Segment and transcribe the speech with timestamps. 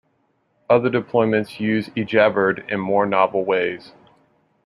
[0.67, 3.91] Other deployments use ejabberd in more novel ways.